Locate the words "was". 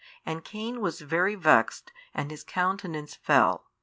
0.81-1.01